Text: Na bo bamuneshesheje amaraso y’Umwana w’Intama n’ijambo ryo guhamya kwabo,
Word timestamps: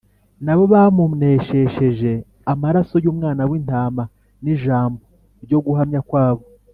Na 0.45 0.53
bo 0.57 0.63
bamuneshesheje 0.73 2.11
amaraso 2.53 2.95
y’Umwana 3.03 3.41
w’Intama 3.49 4.03
n’ijambo 4.43 5.01
ryo 5.45 5.59
guhamya 5.67 6.01
kwabo, 6.09 6.43